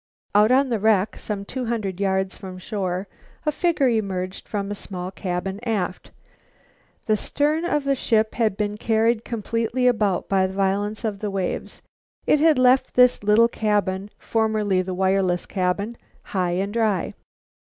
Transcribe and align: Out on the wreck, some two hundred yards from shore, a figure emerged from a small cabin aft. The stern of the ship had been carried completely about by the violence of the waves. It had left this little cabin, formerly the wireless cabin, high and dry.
Out 0.33 0.49
on 0.51 0.69
the 0.69 0.79
wreck, 0.79 1.15
some 1.17 1.45
two 1.45 1.65
hundred 1.65 1.99
yards 1.99 2.35
from 2.35 2.57
shore, 2.57 3.07
a 3.45 3.51
figure 3.51 3.87
emerged 3.87 4.47
from 4.47 4.71
a 4.71 4.73
small 4.73 5.11
cabin 5.11 5.59
aft. 5.63 6.09
The 7.05 7.15
stern 7.15 7.65
of 7.65 7.83
the 7.83 7.93
ship 7.95 8.33
had 8.33 8.57
been 8.57 8.77
carried 8.79 9.23
completely 9.23 9.85
about 9.85 10.27
by 10.27 10.47
the 10.47 10.53
violence 10.55 11.03
of 11.03 11.19
the 11.19 11.29
waves. 11.29 11.83
It 12.25 12.39
had 12.39 12.57
left 12.57 12.95
this 12.95 13.23
little 13.23 13.47
cabin, 13.47 14.09
formerly 14.17 14.81
the 14.81 14.95
wireless 14.95 15.45
cabin, 15.45 15.97
high 16.23 16.53
and 16.53 16.73
dry. 16.73 17.13